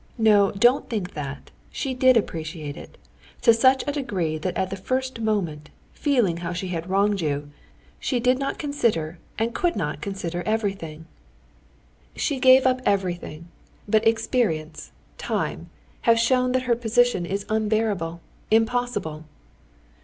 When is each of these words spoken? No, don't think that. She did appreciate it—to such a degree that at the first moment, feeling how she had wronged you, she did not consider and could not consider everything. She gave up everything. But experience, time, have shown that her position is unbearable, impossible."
No, 0.17 0.49
don't 0.53 0.89
think 0.89 1.13
that. 1.13 1.51
She 1.69 1.93
did 1.93 2.17
appreciate 2.17 2.75
it—to 2.75 3.53
such 3.53 3.83
a 3.85 3.91
degree 3.91 4.39
that 4.39 4.57
at 4.57 4.71
the 4.71 4.75
first 4.75 5.19
moment, 5.19 5.69
feeling 5.93 6.37
how 6.37 6.53
she 6.53 6.69
had 6.69 6.89
wronged 6.89 7.21
you, 7.21 7.51
she 7.99 8.19
did 8.19 8.39
not 8.39 8.57
consider 8.57 9.19
and 9.37 9.53
could 9.53 9.75
not 9.75 10.01
consider 10.01 10.41
everything. 10.43 11.05
She 12.15 12.39
gave 12.39 12.65
up 12.65 12.81
everything. 12.83 13.49
But 13.87 14.07
experience, 14.07 14.91
time, 15.19 15.69
have 16.09 16.17
shown 16.17 16.53
that 16.53 16.63
her 16.63 16.75
position 16.75 17.23
is 17.27 17.45
unbearable, 17.47 18.21
impossible." 18.49 19.25